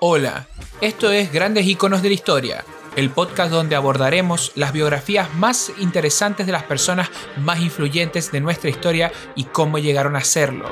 Hola, 0.00 0.46
esto 0.80 1.10
es 1.10 1.32
Grandes 1.32 1.66
Iconos 1.66 2.02
de 2.02 2.08
la 2.10 2.14
Historia, 2.14 2.64
el 2.94 3.10
podcast 3.10 3.50
donde 3.50 3.74
abordaremos 3.74 4.52
las 4.54 4.72
biografías 4.72 5.34
más 5.34 5.72
interesantes 5.80 6.46
de 6.46 6.52
las 6.52 6.62
personas 6.62 7.10
más 7.36 7.58
influyentes 7.58 8.30
de 8.30 8.40
nuestra 8.40 8.70
historia 8.70 9.10
y 9.34 9.42
cómo 9.42 9.78
llegaron 9.78 10.14
a 10.14 10.22
serlo. 10.22 10.70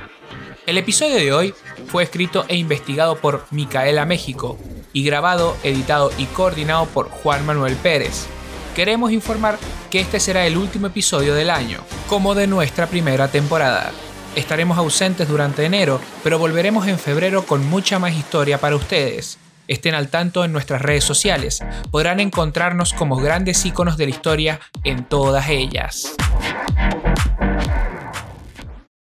El 0.64 0.78
episodio 0.78 1.16
de 1.16 1.32
hoy 1.32 1.54
fue 1.88 2.04
escrito 2.04 2.44
e 2.46 2.54
investigado 2.54 3.16
por 3.16 3.44
Micaela 3.50 4.06
México 4.06 4.60
y 4.92 5.02
grabado, 5.02 5.56
editado 5.64 6.12
y 6.18 6.26
coordinado 6.26 6.86
por 6.86 7.10
Juan 7.10 7.44
Manuel 7.44 7.74
Pérez. 7.74 8.26
Queremos 8.76 9.10
informar 9.10 9.58
que 9.90 9.98
este 9.98 10.20
será 10.20 10.46
el 10.46 10.56
último 10.56 10.86
episodio 10.86 11.34
del 11.34 11.50
año, 11.50 11.80
como 12.08 12.36
de 12.36 12.46
nuestra 12.46 12.86
primera 12.86 13.26
temporada. 13.26 13.90
Estaremos 14.36 14.76
ausentes 14.76 15.26
durante 15.28 15.64
enero, 15.64 15.98
pero 16.22 16.38
volveremos 16.38 16.86
en 16.88 16.98
febrero 16.98 17.46
con 17.46 17.66
mucha 17.66 17.98
más 17.98 18.14
historia 18.14 18.58
para 18.58 18.76
ustedes. 18.76 19.38
Estén 19.66 19.94
al 19.94 20.08
tanto 20.08 20.44
en 20.44 20.52
nuestras 20.52 20.82
redes 20.82 21.04
sociales. 21.04 21.64
Podrán 21.90 22.20
encontrarnos 22.20 22.92
como 22.92 23.16
grandes 23.16 23.64
iconos 23.64 23.96
de 23.96 24.04
la 24.04 24.10
historia 24.10 24.60
en 24.84 25.04
todas 25.04 25.48
ellas. 25.48 26.14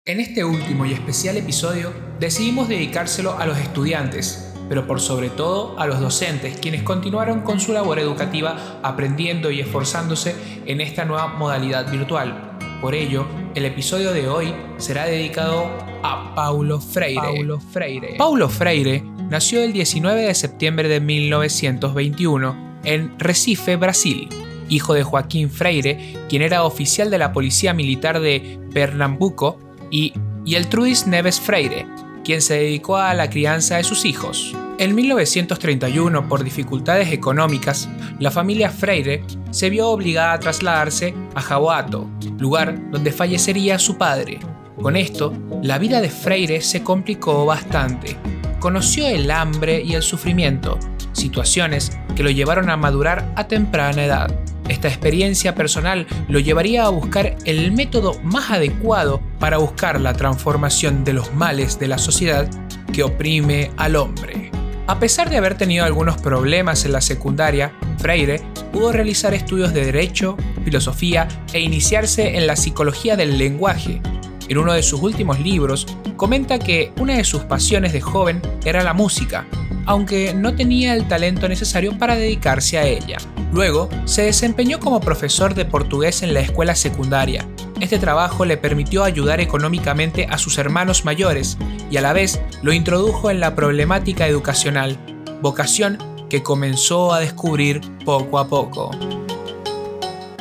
En 0.05 0.19
este 0.19 0.45
último 0.45 0.85
y 0.85 0.93
especial 0.93 1.35
episodio 1.37 1.91
decidimos 2.19 2.69
dedicárselo 2.69 3.39
a 3.39 3.47
los 3.47 3.57
estudiantes, 3.57 4.53
pero 4.69 4.85
por 4.85 5.01
sobre 5.01 5.31
todo 5.31 5.79
a 5.79 5.87
los 5.87 5.99
docentes, 5.99 6.59
quienes 6.59 6.83
continuaron 6.83 7.41
con 7.41 7.59
su 7.59 7.73
labor 7.73 7.97
educativa 7.97 8.79
aprendiendo 8.83 9.49
y 9.49 9.61
esforzándose 9.61 10.35
en 10.67 10.79
esta 10.79 11.05
nueva 11.05 11.27
modalidad 11.29 11.89
virtual. 11.91 12.51
Por 12.81 12.93
ello, 12.93 13.25
el 13.55 13.65
episodio 13.65 14.13
de 14.13 14.27
hoy 14.27 14.53
será 14.77 15.05
dedicado 15.05 15.69
a 16.01 16.33
Paulo 16.35 16.79
Freire. 16.79 17.21
Paulo 17.21 17.59
Freire. 17.59 18.15
Paulo 18.17 18.49
Freire 18.49 19.03
nació 19.29 19.61
el 19.63 19.73
19 19.73 20.21
de 20.21 20.33
septiembre 20.33 20.87
de 20.87 20.99
1921 20.99 22.79
en 22.83 23.17
Recife, 23.19 23.75
Brasil, 23.75 24.27
hijo 24.69 24.93
de 24.93 25.03
Joaquín 25.03 25.49
Freire, 25.49 26.15
quien 26.29 26.41
era 26.41 26.63
oficial 26.63 27.11
de 27.11 27.19
la 27.19 27.31
Policía 27.31 27.73
Militar 27.73 28.19
de 28.19 28.59
Pernambuco, 28.73 29.59
y, 29.91 30.13
y 30.45 30.55
Eltrudis 30.55 31.05
Neves 31.05 31.39
Freire, 31.39 31.85
quien 32.23 32.41
se 32.41 32.55
dedicó 32.55 32.97
a 32.97 33.13
la 33.13 33.29
crianza 33.29 33.77
de 33.77 33.83
sus 33.83 34.05
hijos. 34.05 34.55
En 34.79 34.95
1931, 34.95 36.27
por 36.27 36.43
dificultades 36.43 37.11
económicas, 37.11 37.87
la 38.19 38.31
familia 38.31 38.71
Freire 38.71 39.23
se 39.51 39.69
vio 39.69 39.89
obligada 39.89 40.33
a 40.33 40.39
trasladarse 40.39 41.13
a 41.35 41.41
Jaboato, 41.41 42.09
lugar 42.39 42.89
donde 42.89 43.11
fallecería 43.11 43.77
su 43.77 43.97
padre. 43.97 44.39
Con 44.81 44.95
esto, 44.95 45.31
la 45.61 45.77
vida 45.77 46.01
de 46.01 46.09
Freire 46.09 46.59
se 46.61 46.81
complicó 46.81 47.45
bastante. 47.45 48.17
Conoció 48.59 49.07
el 49.07 49.29
hambre 49.29 49.81
y 49.81 49.93
el 49.93 50.01
sufrimiento, 50.01 50.79
situaciones 51.11 51.91
que 52.15 52.23
lo 52.23 52.31
llevaron 52.31 52.71
a 52.71 52.77
madurar 52.77 53.31
a 53.35 53.47
temprana 53.47 54.03
edad. 54.03 54.33
Esta 54.69 54.87
experiencia 54.87 55.53
personal 55.53 56.07
lo 56.29 56.39
llevaría 56.39 56.85
a 56.85 56.89
buscar 56.89 57.35
el 57.45 57.71
método 57.73 58.19
más 58.23 58.49
adecuado 58.49 59.21
para 59.37 59.57
buscar 59.57 60.01
la 60.01 60.13
transformación 60.13 61.03
de 61.03 61.13
los 61.13 61.33
males 61.35 61.77
de 61.79 61.87
la 61.87 61.99
sociedad 61.99 62.49
que 62.91 63.03
oprime 63.03 63.71
al 63.77 63.95
hombre. 63.97 64.52
A 64.85 64.99
pesar 64.99 65.29
de 65.29 65.37
haber 65.37 65.55
tenido 65.55 65.85
algunos 65.85 66.17
problemas 66.17 66.83
en 66.83 66.91
la 66.91 66.99
secundaria, 66.99 67.71
Freire 67.99 68.41
pudo 68.73 68.91
realizar 68.91 69.33
estudios 69.33 69.73
de 69.73 69.85
derecho, 69.85 70.35
filosofía 70.65 71.29
e 71.53 71.61
iniciarse 71.61 72.35
en 72.35 72.47
la 72.47 72.57
psicología 72.57 73.15
del 73.15 73.37
lenguaje. 73.37 74.01
En 74.49 74.57
uno 74.57 74.73
de 74.73 74.83
sus 74.83 75.01
últimos 75.01 75.39
libros, 75.39 75.87
comenta 76.17 76.59
que 76.59 76.91
una 76.99 77.15
de 77.15 77.23
sus 77.23 77.43
pasiones 77.43 77.93
de 77.93 78.01
joven 78.01 78.41
era 78.65 78.83
la 78.83 78.93
música, 78.93 79.47
aunque 79.85 80.33
no 80.33 80.53
tenía 80.53 80.93
el 80.95 81.07
talento 81.07 81.47
necesario 81.47 81.97
para 81.97 82.17
dedicarse 82.17 82.77
a 82.77 82.85
ella. 82.85 83.17
Luego, 83.53 83.87
se 84.03 84.23
desempeñó 84.23 84.81
como 84.81 84.99
profesor 84.99 85.55
de 85.55 85.63
portugués 85.63 86.23
en 86.23 86.33
la 86.33 86.41
escuela 86.41 86.75
secundaria. 86.75 87.47
Este 87.79 87.99
trabajo 87.99 88.43
le 88.43 88.57
permitió 88.57 89.05
ayudar 89.05 89.39
económicamente 89.39 90.27
a 90.29 90.37
sus 90.37 90.57
hermanos 90.57 91.05
mayores 91.05 91.57
y 91.93 91.97
a 91.97 92.01
la 92.01 92.11
vez 92.11 92.41
lo 92.63 92.73
introdujo 92.73 93.29
en 93.29 93.39
la 93.39 93.53
problemática 93.53 94.27
educacional, 94.27 94.97
vocación 95.43 95.99
que 96.27 96.41
comenzó 96.41 97.13
a 97.13 97.19
descubrir 97.19 97.81
poco 98.03 98.39
a 98.39 98.47
poco. 98.47 98.89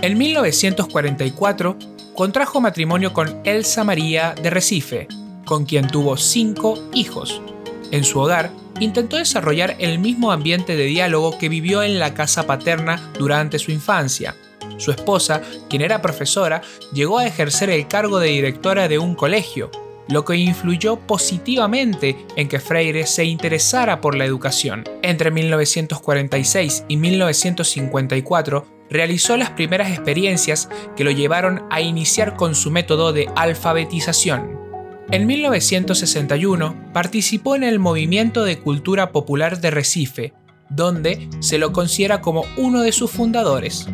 En 0.00 0.16
1944 0.16 1.76
contrajo 2.14 2.62
matrimonio 2.62 3.12
con 3.12 3.42
Elsa 3.44 3.84
María 3.84 4.34
de 4.34 4.48
Recife, 4.48 5.08
con 5.44 5.66
quien 5.66 5.88
tuvo 5.88 6.16
cinco 6.16 6.78
hijos. 6.94 7.42
En 7.90 8.04
su 8.04 8.18
hogar 8.20 8.50
intentó 8.80 9.18
desarrollar 9.18 9.76
el 9.78 9.98
mismo 9.98 10.32
ambiente 10.32 10.74
de 10.74 10.84
diálogo 10.84 11.36
que 11.36 11.50
vivió 11.50 11.82
en 11.82 11.98
la 11.98 12.14
casa 12.14 12.46
paterna 12.46 13.12
durante 13.18 13.58
su 13.58 13.72
infancia. 13.72 14.34
Su 14.78 14.90
esposa, 14.90 15.42
quien 15.68 15.82
era 15.82 16.00
profesora, 16.00 16.62
llegó 16.94 17.18
a 17.18 17.26
ejercer 17.26 17.68
el 17.68 17.88
cargo 17.88 18.20
de 18.20 18.28
directora 18.28 18.88
de 18.88 18.98
un 18.98 19.14
colegio, 19.14 19.70
lo 20.08 20.24
que 20.24 20.36
influyó 20.36 20.96
positivamente 20.96 22.16
en 22.36 22.48
que 22.48 22.60
Freire 22.60 23.06
se 23.06 23.24
interesara 23.24 24.00
por 24.00 24.16
la 24.16 24.24
educación. 24.24 24.84
Entre 25.02 25.30
1946 25.30 26.84
y 26.88 26.96
1954 26.96 28.66
realizó 28.90 29.36
las 29.36 29.50
primeras 29.50 29.90
experiencias 29.90 30.68
que 30.96 31.04
lo 31.04 31.10
llevaron 31.10 31.62
a 31.70 31.80
iniciar 31.80 32.36
con 32.36 32.54
su 32.54 32.70
método 32.70 33.12
de 33.12 33.28
alfabetización. 33.36 34.60
En 35.10 35.26
1961 35.26 36.92
participó 36.92 37.56
en 37.56 37.64
el 37.64 37.78
movimiento 37.78 38.44
de 38.44 38.58
cultura 38.58 39.12
popular 39.12 39.60
de 39.60 39.70
Recife, 39.70 40.32
donde 40.70 41.28
se 41.40 41.58
lo 41.58 41.72
considera 41.72 42.20
como 42.20 42.44
uno 42.56 42.82
de 42.82 42.92
sus 42.92 43.10
fundadores 43.10 43.88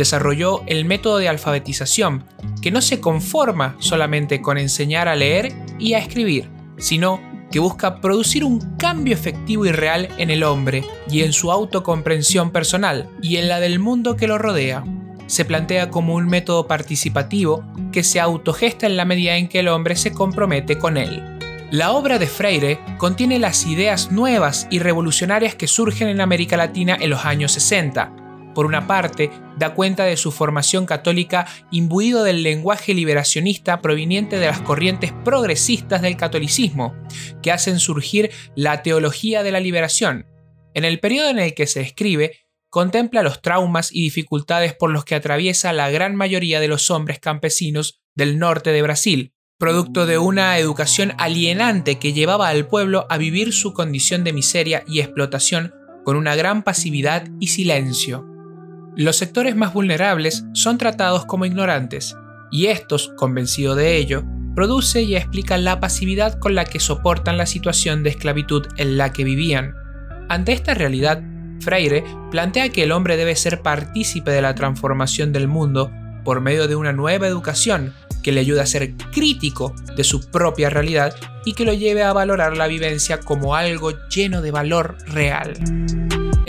desarrolló 0.00 0.62
el 0.66 0.86
método 0.86 1.18
de 1.18 1.28
alfabetización, 1.28 2.24
que 2.62 2.70
no 2.70 2.80
se 2.80 3.00
conforma 3.00 3.76
solamente 3.80 4.40
con 4.40 4.56
enseñar 4.56 5.08
a 5.08 5.14
leer 5.14 5.52
y 5.78 5.92
a 5.92 5.98
escribir, 5.98 6.48
sino 6.78 7.20
que 7.50 7.58
busca 7.58 8.00
producir 8.00 8.44
un 8.44 8.76
cambio 8.76 9.12
efectivo 9.12 9.66
y 9.66 9.72
real 9.72 10.08
en 10.16 10.30
el 10.30 10.42
hombre 10.42 10.84
y 11.10 11.20
en 11.22 11.34
su 11.34 11.52
autocomprensión 11.52 12.50
personal 12.50 13.10
y 13.20 13.36
en 13.36 13.48
la 13.48 13.60
del 13.60 13.78
mundo 13.78 14.16
que 14.16 14.26
lo 14.26 14.38
rodea. 14.38 14.84
Se 15.26 15.44
plantea 15.44 15.90
como 15.90 16.14
un 16.14 16.26
método 16.26 16.66
participativo 16.66 17.62
que 17.92 18.02
se 18.02 18.20
autogesta 18.20 18.86
en 18.86 18.96
la 18.96 19.04
medida 19.04 19.36
en 19.36 19.48
que 19.48 19.60
el 19.60 19.68
hombre 19.68 19.96
se 19.96 20.12
compromete 20.12 20.78
con 20.78 20.96
él. 20.96 21.22
La 21.70 21.92
obra 21.92 22.18
de 22.18 22.26
Freire 22.26 22.80
contiene 22.96 23.38
las 23.38 23.66
ideas 23.66 24.10
nuevas 24.10 24.66
y 24.70 24.78
revolucionarias 24.78 25.54
que 25.54 25.68
surgen 25.68 26.08
en 26.08 26.22
América 26.22 26.56
Latina 26.56 26.96
en 26.98 27.10
los 27.10 27.26
años 27.26 27.52
60, 27.52 28.12
por 28.54 28.66
una 28.66 28.86
parte, 28.86 29.30
da 29.60 29.74
cuenta 29.74 30.04
de 30.04 30.16
su 30.16 30.32
formación 30.32 30.86
católica 30.86 31.46
imbuido 31.70 32.24
del 32.24 32.42
lenguaje 32.42 32.94
liberacionista 32.94 33.82
proveniente 33.82 34.38
de 34.38 34.46
las 34.46 34.62
corrientes 34.62 35.12
progresistas 35.22 36.00
del 36.00 36.16
catolicismo, 36.16 36.96
que 37.42 37.52
hacen 37.52 37.78
surgir 37.78 38.30
la 38.56 38.82
teología 38.82 39.42
de 39.42 39.52
la 39.52 39.60
liberación. 39.60 40.26
En 40.72 40.86
el 40.86 40.98
periodo 40.98 41.28
en 41.28 41.38
el 41.38 41.52
que 41.52 41.66
se 41.66 41.82
escribe, 41.82 42.38
contempla 42.70 43.22
los 43.22 43.42
traumas 43.42 43.92
y 43.92 44.02
dificultades 44.02 44.74
por 44.74 44.90
los 44.90 45.04
que 45.04 45.14
atraviesa 45.14 45.74
la 45.74 45.90
gran 45.90 46.16
mayoría 46.16 46.58
de 46.58 46.68
los 46.68 46.90
hombres 46.90 47.18
campesinos 47.20 48.00
del 48.14 48.38
norte 48.38 48.72
de 48.72 48.80
Brasil, 48.80 49.34
producto 49.58 50.06
de 50.06 50.16
una 50.16 50.56
educación 50.56 51.12
alienante 51.18 51.98
que 51.98 52.14
llevaba 52.14 52.48
al 52.48 52.66
pueblo 52.66 53.06
a 53.10 53.18
vivir 53.18 53.52
su 53.52 53.74
condición 53.74 54.24
de 54.24 54.32
miseria 54.32 54.84
y 54.88 55.00
explotación 55.00 55.74
con 56.02 56.16
una 56.16 56.34
gran 56.34 56.62
pasividad 56.62 57.28
y 57.40 57.48
silencio. 57.48 58.29
Los 58.96 59.16
sectores 59.16 59.54
más 59.54 59.72
vulnerables 59.72 60.44
son 60.52 60.76
tratados 60.76 61.24
como 61.24 61.44
ignorantes, 61.44 62.16
y 62.50 62.66
estos, 62.66 63.12
convencidos 63.16 63.76
de 63.76 63.96
ello, 63.96 64.24
produce 64.56 65.02
y 65.02 65.14
explica 65.14 65.56
la 65.58 65.78
pasividad 65.78 66.38
con 66.38 66.54
la 66.54 66.64
que 66.64 66.80
soportan 66.80 67.38
la 67.38 67.46
situación 67.46 68.02
de 68.02 68.10
esclavitud 68.10 68.66
en 68.76 68.98
la 68.98 69.12
que 69.12 69.24
vivían. 69.24 69.74
Ante 70.28 70.52
esta 70.52 70.74
realidad, 70.74 71.22
Freire 71.60 72.04
plantea 72.30 72.70
que 72.70 72.82
el 72.82 72.92
hombre 72.92 73.16
debe 73.16 73.36
ser 73.36 73.62
partícipe 73.62 74.32
de 74.32 74.42
la 74.42 74.54
transformación 74.54 75.32
del 75.32 75.46
mundo 75.46 75.90
por 76.24 76.40
medio 76.40 76.66
de 76.66 76.74
una 76.74 76.92
nueva 76.92 77.28
educación 77.28 77.94
que 78.22 78.32
le 78.32 78.40
ayude 78.40 78.60
a 78.60 78.66
ser 78.66 78.96
crítico 79.12 79.74
de 79.96 80.04
su 80.04 80.30
propia 80.30 80.68
realidad 80.68 81.14
y 81.44 81.54
que 81.54 81.64
lo 81.64 81.72
lleve 81.72 82.02
a 82.02 82.12
valorar 82.12 82.56
la 82.56 82.66
vivencia 82.66 83.20
como 83.20 83.54
algo 83.54 83.92
lleno 84.08 84.42
de 84.42 84.50
valor 84.50 84.96
real. 85.06 85.54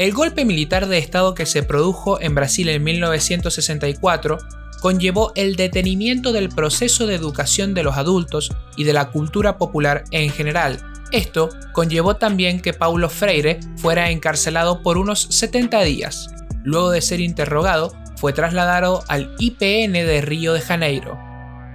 El 0.01 0.13
golpe 0.13 0.45
militar 0.45 0.88
de 0.88 0.98
Estado 0.98 1.36
que 1.36 1.45
se 1.45 1.62
produjo 1.62 2.19
en 2.19 2.33
Brasil 2.33 2.69
en 2.69 2.83
1964 2.83 4.39
conllevó 4.80 5.31
el 5.36 5.56
detenimiento 5.56 6.33
del 6.33 6.50
proceso 6.50 7.06
de 7.06 7.13
educación 7.13 7.75
de 7.75 7.83
los 7.83 7.95
adultos 7.98 8.51
y 8.75 8.83
de 8.83 8.94
la 8.94 9.12
cultura 9.12 9.59
popular 9.59 10.06
en 10.09 10.31
general. 10.31 10.80
Esto 11.12 11.50
conllevó 11.71 12.15
también 12.15 12.62
que 12.62 12.74
Paulo 12.74 13.09
Freire 13.09 13.59
fuera 13.77 14.09
encarcelado 14.09 14.81
por 14.81 14.98
unos 14.98 15.27
70 15.30 15.83
días. 15.83 16.31
Luego 16.63 16.89
de 16.89 17.01
ser 17.01 17.19
interrogado, 17.19 17.95
fue 18.15 18.33
trasladado 18.33 19.03
al 19.07 19.36
IPN 19.38 19.94
de 19.94 20.21
Río 20.21 20.53
de 20.53 20.62
Janeiro. 20.62 21.19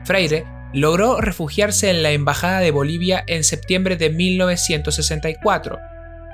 Freire 0.04 0.46
logró 0.74 1.20
refugiarse 1.20 1.90
en 1.90 2.02
la 2.02 2.10
Embajada 2.10 2.58
de 2.58 2.72
Bolivia 2.72 3.22
en 3.28 3.44
septiembre 3.44 3.96
de 3.96 4.10
1964 4.10 5.78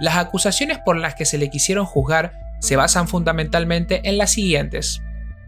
Las 0.02 0.16
acusaciones 0.16 0.78
por 0.78 0.96
las 0.96 1.14
que 1.14 1.24
se 1.24 1.38
le 1.38 1.48
quisieron 1.48 1.86
juzgar 1.86 2.32
se 2.58 2.74
basan 2.74 3.06
fundamentalmente 3.06 4.00
en 4.08 4.18
las 4.18 4.32
siguientes. 4.32 5.00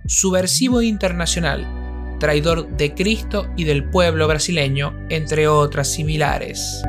Subversivo 0.07 0.81
internacional, 0.81 1.67
traidor 2.21 2.69
de 2.77 2.95
Cristo 2.95 3.49
y 3.57 3.65
del 3.65 3.91
pueblo 3.91 4.29
brasileño, 4.29 4.97
entre 5.09 5.49
otras 5.49 5.89
similares. 5.89 6.83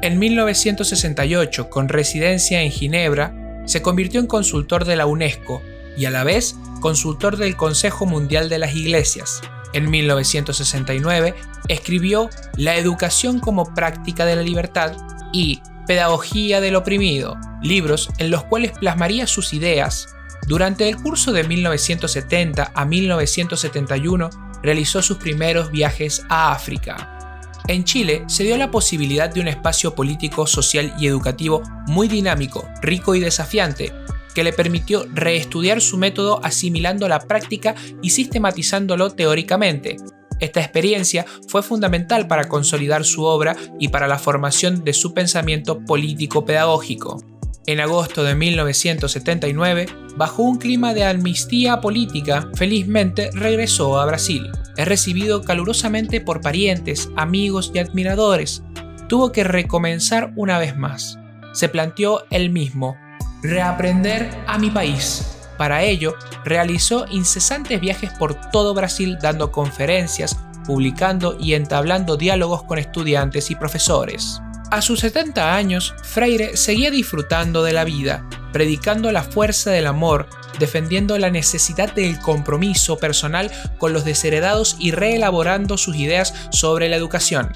En 0.00 0.18
1968, 0.18 1.68
con 1.68 1.90
residencia 1.90 2.62
en 2.62 2.70
Ginebra, 2.70 3.62
se 3.66 3.82
convirtió 3.82 4.18
en 4.18 4.26
consultor 4.26 4.86
de 4.86 4.96
la 4.96 5.04
UNESCO 5.04 5.60
y 5.98 6.06
a 6.06 6.10
la 6.10 6.24
vez 6.24 6.56
consultor 6.80 7.36
del 7.36 7.54
Consejo 7.54 8.06
Mundial 8.06 8.48
de 8.48 8.58
las 8.58 8.74
Iglesias. 8.74 9.42
En 9.74 9.90
1969 9.90 11.34
escribió 11.68 12.30
La 12.56 12.76
educación 12.76 13.40
como 13.40 13.74
práctica 13.74 14.24
de 14.24 14.36
la 14.36 14.42
libertad 14.42 14.96
y 15.34 15.60
Pedagogía 15.86 16.60
del 16.60 16.76
oprimido, 16.76 17.36
libros 17.62 18.10
en 18.18 18.30
los 18.30 18.44
cuales 18.44 18.72
plasmaría 18.72 19.26
sus 19.26 19.52
ideas. 19.52 20.08
Durante 20.46 20.88
el 20.88 20.96
curso 20.96 21.32
de 21.32 21.44
1970 21.44 22.72
a 22.74 22.84
1971 22.84 24.30
realizó 24.62 25.02
sus 25.02 25.18
primeros 25.18 25.70
viajes 25.70 26.24
a 26.28 26.52
África. 26.52 27.40
En 27.68 27.84
Chile 27.84 28.24
se 28.26 28.42
dio 28.44 28.56
la 28.56 28.70
posibilidad 28.70 29.30
de 29.30 29.40
un 29.40 29.48
espacio 29.48 29.94
político, 29.94 30.46
social 30.46 30.94
y 30.98 31.06
educativo 31.06 31.62
muy 31.86 32.08
dinámico, 32.08 32.68
rico 32.80 33.14
y 33.14 33.20
desafiante, 33.20 33.92
que 34.34 34.44
le 34.44 34.52
permitió 34.52 35.06
reestudiar 35.12 35.80
su 35.80 35.96
método 35.96 36.40
asimilando 36.42 37.08
la 37.08 37.20
práctica 37.20 37.74
y 38.00 38.10
sistematizándolo 38.10 39.10
teóricamente. 39.10 39.96
Esta 40.42 40.58
experiencia 40.58 41.24
fue 41.46 41.62
fundamental 41.62 42.26
para 42.26 42.48
consolidar 42.48 43.04
su 43.04 43.22
obra 43.22 43.54
y 43.78 43.88
para 43.88 44.08
la 44.08 44.18
formación 44.18 44.82
de 44.82 44.92
su 44.92 45.14
pensamiento 45.14 45.84
político-pedagógico. 45.84 47.22
En 47.66 47.78
agosto 47.78 48.24
de 48.24 48.34
1979, 48.34 49.86
bajo 50.16 50.42
un 50.42 50.58
clima 50.58 50.94
de 50.94 51.04
amnistía 51.04 51.80
política, 51.80 52.50
felizmente 52.56 53.30
regresó 53.32 54.00
a 54.00 54.06
Brasil. 54.06 54.50
Es 54.76 54.88
recibido 54.88 55.42
calurosamente 55.42 56.20
por 56.20 56.40
parientes, 56.40 57.08
amigos 57.14 57.70
y 57.72 57.78
admiradores. 57.78 58.64
Tuvo 59.08 59.30
que 59.30 59.44
recomenzar 59.44 60.32
una 60.34 60.58
vez 60.58 60.76
más. 60.76 61.20
Se 61.52 61.68
planteó 61.68 62.24
él 62.30 62.50
mismo, 62.50 62.96
reaprender 63.44 64.28
a 64.48 64.58
mi 64.58 64.70
país. 64.70 65.41
Para 65.62 65.84
ello, 65.84 66.16
realizó 66.44 67.06
incesantes 67.08 67.80
viajes 67.80 68.10
por 68.10 68.34
todo 68.50 68.74
Brasil 68.74 69.16
dando 69.22 69.52
conferencias, 69.52 70.36
publicando 70.66 71.36
y 71.38 71.54
entablando 71.54 72.16
diálogos 72.16 72.64
con 72.64 72.80
estudiantes 72.80 73.48
y 73.52 73.54
profesores. 73.54 74.40
A 74.72 74.82
sus 74.82 74.98
70 74.98 75.54
años, 75.54 75.94
Freire 76.02 76.56
seguía 76.56 76.90
disfrutando 76.90 77.62
de 77.62 77.72
la 77.74 77.84
vida, 77.84 78.28
predicando 78.52 79.12
la 79.12 79.22
fuerza 79.22 79.70
del 79.70 79.86
amor, 79.86 80.26
defendiendo 80.58 81.16
la 81.16 81.30
necesidad 81.30 81.94
del 81.94 82.18
compromiso 82.18 82.98
personal 82.98 83.48
con 83.78 83.92
los 83.92 84.04
desheredados 84.04 84.74
y 84.80 84.90
reelaborando 84.90 85.78
sus 85.78 85.94
ideas 85.94 86.34
sobre 86.50 86.88
la 86.88 86.96
educación. 86.96 87.52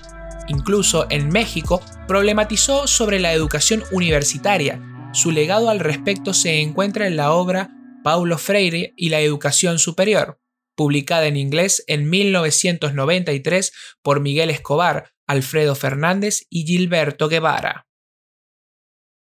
Incluso 0.46 1.08
en 1.10 1.28
México 1.28 1.82
problematizó 2.06 2.86
sobre 2.86 3.18
la 3.18 3.32
educación 3.32 3.82
universitaria, 3.90 4.80
su 5.12 5.32
legado 5.32 5.70
al 5.70 5.80
respecto 5.80 6.34
se 6.34 6.60
encuentra 6.60 7.08
en 7.08 7.16
la 7.16 7.32
obra 7.32 7.70
Paulo 8.06 8.38
Freire 8.38 8.94
y 8.96 9.08
la 9.08 9.18
educación 9.18 9.80
superior, 9.80 10.40
publicada 10.76 11.26
en 11.26 11.36
inglés 11.36 11.82
en 11.88 12.08
1993 12.08 13.72
por 14.00 14.20
Miguel 14.20 14.48
Escobar, 14.50 15.10
Alfredo 15.26 15.74
Fernández 15.74 16.46
y 16.48 16.64
Gilberto 16.64 17.28
Guevara. 17.28 17.88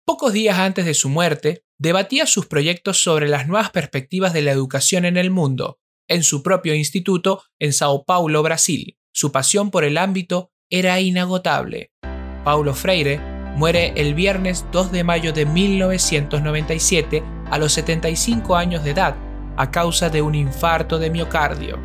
Pocos 0.05 0.33
días 0.33 0.59
antes 0.59 0.85
de 0.85 0.95
su 0.95 1.09
muerte, 1.09 1.65
debatía 1.79 2.27
sus 2.27 2.47
proyectos 2.47 3.01
sobre 3.01 3.29
las 3.29 3.47
nuevas 3.47 3.71
perspectivas 3.71 4.33
de 4.33 4.43
la 4.43 4.51
educación 4.51 5.05
en 5.05 5.17
el 5.17 5.31
mundo, 5.31 5.79
en 6.09 6.25
su 6.25 6.43
propio 6.43 6.75
instituto 6.75 7.45
en 7.61 7.73
Sao 7.73 8.05
Paulo, 8.05 8.43
Brasil. 8.43 8.99
Su 9.15 9.31
pasión 9.31 9.71
por 9.71 9.85
el 9.85 9.97
ámbito 9.97 10.51
era 10.69 10.99
inagotable. 10.99 11.93
Paulo 12.43 12.75
Freire 12.75 13.32
Muere 13.57 13.93
el 13.97 14.15
viernes 14.15 14.65
2 14.73 14.93
de 14.93 15.05
mayo 15.05 15.33
de 15.35 15.45
1997 15.45 17.23
a 17.51 17.59
los 17.59 17.73
75 17.75 18.57
años 18.57 18.83
de 18.83 18.93
edad 18.93 19.15
a 19.59 19.71
causa 19.71 20.09
de 20.09 20.23
un 20.23 20.35
infarto 20.35 20.99
de 20.99 21.11
miocardio. 21.11 21.79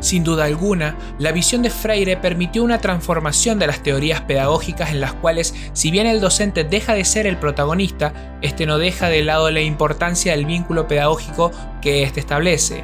Sin 0.00 0.24
duda 0.24 0.46
alguna, 0.46 0.96
la 1.18 1.30
visión 1.30 1.62
de 1.62 1.70
Freire 1.70 2.16
permitió 2.16 2.64
una 2.64 2.78
transformación 2.78 3.60
de 3.60 3.68
las 3.68 3.82
teorías 3.82 4.22
pedagógicas 4.22 4.90
en 4.90 5.00
las 5.00 5.12
cuales, 5.12 5.54
si 5.72 5.92
bien 5.92 6.06
el 6.06 6.20
docente 6.20 6.64
deja 6.64 6.94
de 6.94 7.04
ser 7.04 7.28
el 7.28 7.36
protagonista, 7.36 8.12
este 8.42 8.66
no 8.66 8.78
deja 8.78 9.08
de 9.08 9.22
lado 9.22 9.50
la 9.50 9.60
importancia 9.60 10.32
del 10.32 10.46
vínculo 10.46 10.88
pedagógico 10.88 11.52
que 11.80 12.02
éste 12.02 12.18
establece. 12.18 12.82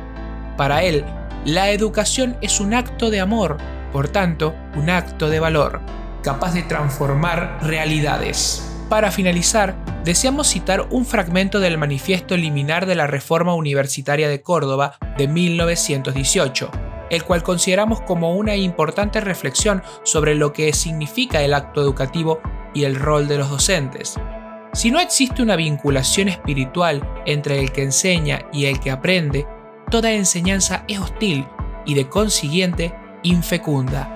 Para 0.56 0.84
él, 0.84 1.04
la 1.44 1.70
educación 1.70 2.36
es 2.42 2.60
un 2.60 2.74
acto 2.74 3.10
de 3.10 3.20
amor, 3.20 3.56
por 3.92 4.08
tanto, 4.08 4.54
un 4.76 4.90
acto 4.90 5.28
de 5.30 5.40
valor 5.40 5.80
capaz 6.26 6.54
de 6.54 6.64
transformar 6.64 7.60
realidades. 7.62 8.68
Para 8.88 9.12
finalizar, 9.12 9.76
deseamos 10.02 10.48
citar 10.48 10.88
un 10.90 11.06
fragmento 11.06 11.60
del 11.60 11.78
manifiesto 11.78 12.36
liminar 12.36 12.86
de 12.86 12.96
la 12.96 13.06
Reforma 13.06 13.54
Universitaria 13.54 14.28
de 14.28 14.42
Córdoba 14.42 14.98
de 15.16 15.28
1918, 15.28 16.68
el 17.10 17.22
cual 17.22 17.44
consideramos 17.44 18.00
como 18.00 18.34
una 18.34 18.56
importante 18.56 19.20
reflexión 19.20 19.84
sobre 20.02 20.34
lo 20.34 20.52
que 20.52 20.72
significa 20.72 21.42
el 21.42 21.54
acto 21.54 21.80
educativo 21.80 22.40
y 22.74 22.82
el 22.82 22.96
rol 22.96 23.28
de 23.28 23.38
los 23.38 23.48
docentes. 23.48 24.16
Si 24.72 24.90
no 24.90 24.98
existe 24.98 25.44
una 25.44 25.54
vinculación 25.54 26.26
espiritual 26.26 27.08
entre 27.24 27.60
el 27.60 27.70
que 27.70 27.84
enseña 27.84 28.48
y 28.52 28.64
el 28.64 28.80
que 28.80 28.90
aprende, 28.90 29.46
toda 29.92 30.10
enseñanza 30.10 30.82
es 30.88 30.98
hostil 30.98 31.46
y 31.84 31.94
de 31.94 32.08
consiguiente 32.08 32.92
infecunda. 33.22 34.12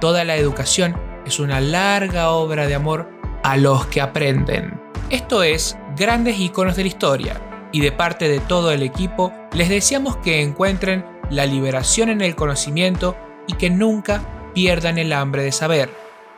Toda 0.00 0.24
la 0.24 0.34
educación 0.34 1.11
es 1.26 1.38
una 1.38 1.60
larga 1.60 2.30
obra 2.30 2.66
de 2.66 2.74
amor 2.74 3.08
a 3.42 3.56
los 3.56 3.86
que 3.86 4.00
aprenden. 4.00 4.80
Esto 5.10 5.42
es 5.42 5.76
Grandes 5.96 6.38
Iconos 6.38 6.76
de 6.76 6.82
la 6.82 6.88
Historia, 6.88 7.40
y 7.72 7.80
de 7.80 7.90
parte 7.90 8.28
de 8.28 8.40
todo 8.40 8.70
el 8.70 8.82
equipo 8.82 9.32
les 9.52 9.68
deseamos 9.68 10.16
que 10.18 10.42
encuentren 10.42 11.04
la 11.30 11.46
liberación 11.46 12.10
en 12.10 12.20
el 12.20 12.36
conocimiento 12.36 13.16
y 13.46 13.54
que 13.54 13.70
nunca 13.70 14.22
pierdan 14.54 14.98
el 14.98 15.12
hambre 15.12 15.42
de 15.42 15.52
saber. 15.52 15.90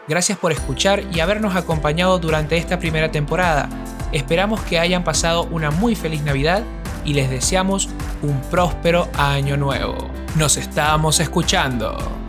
Gracias 0.06 0.38
por 0.38 0.52
escuchar 0.52 1.02
y 1.12 1.20
habernos 1.20 1.56
acompañado 1.56 2.18
durante 2.18 2.56
esta 2.56 2.78
primera 2.78 3.10
temporada. 3.10 3.68
Esperamos 4.12 4.60
que 4.62 4.78
hayan 4.78 5.02
pasado 5.02 5.44
una 5.50 5.70
muy 5.70 5.96
feliz 5.96 6.22
Navidad 6.22 6.62
y 7.04 7.14
les 7.14 7.28
deseamos 7.28 7.88
un 8.22 8.40
próspero 8.50 9.08
año 9.18 9.56
nuevo. 9.56 10.10
Nos 10.36 10.56
estamos 10.56 11.20
escuchando. 11.20 12.23